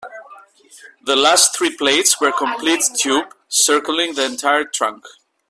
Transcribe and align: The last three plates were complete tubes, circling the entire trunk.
The 1.05 1.15
last 1.15 1.55
three 1.55 1.77
plates 1.77 2.19
were 2.19 2.31
complete 2.31 2.81
tubes, 2.97 3.35
circling 3.47 4.15
the 4.15 4.25
entire 4.25 4.65
trunk. 4.65 5.05